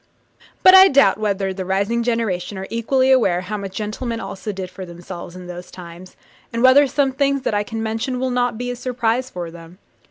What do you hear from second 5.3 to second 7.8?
in those times, and whether some things that I